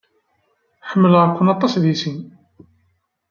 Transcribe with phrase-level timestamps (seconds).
[0.89, 2.19] Ḥemmleɣ-ken aṭas di sin.